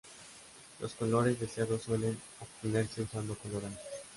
[0.79, 3.83] Los colores deseados suelen obtenerse usando colorantes.